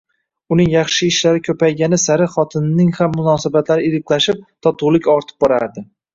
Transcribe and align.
Uning 0.53 0.69
yaxshi 0.75 1.09
ishlari 1.11 1.43
ko`paygani 1.47 1.99
sari 2.05 2.27
xotinining 2.37 2.89
ham 3.01 3.15
munosabatlari 3.19 3.87
iliqlashib, 3.91 4.43
totuvlik 4.69 5.13
ortib 5.19 5.47
borardi 5.47 5.87